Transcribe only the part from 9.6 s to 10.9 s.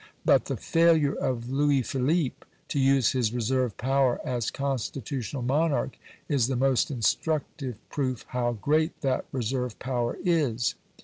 power is.